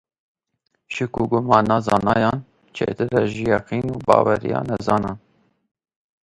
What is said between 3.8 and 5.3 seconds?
û baweriya nezanan.